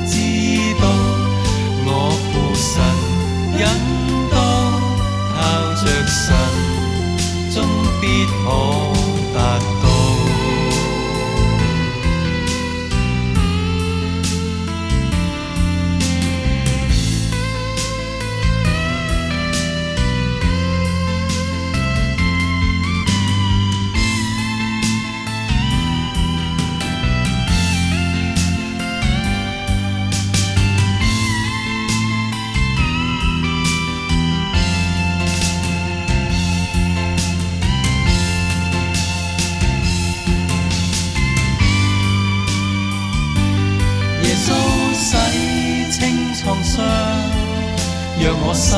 [48.23, 48.77] 让我心